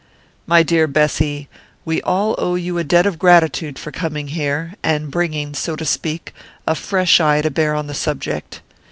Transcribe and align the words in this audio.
"My 0.47 0.63
dear 0.63 0.87
Bessy, 0.87 1.47
we 1.85 2.01
all 2.01 2.33
owe 2.39 2.55
you 2.55 2.79
a 2.79 2.83
debt 2.83 3.05
of 3.05 3.19
gratitude 3.19 3.77
for 3.77 3.91
coming 3.91 4.29
here, 4.29 4.73
and 4.81 5.11
bringing, 5.11 5.53
so 5.53 5.75
to 5.75 5.85
speak, 5.85 6.33
a 6.65 6.73
fresh 6.73 7.19
eye 7.19 7.43
to 7.43 7.51
bear 7.51 7.75
on 7.75 7.85
the 7.85 7.93
subject. 7.93 8.61